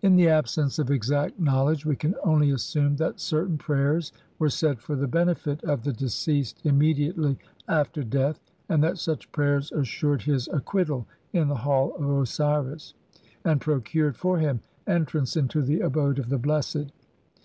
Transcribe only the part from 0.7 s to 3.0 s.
of exact knowledge we can only assume